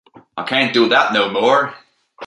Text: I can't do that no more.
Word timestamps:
I 0.35 0.45
can't 0.47 0.73
do 0.73 0.89
that 0.89 1.13
no 1.13 1.29
more. 1.29 1.75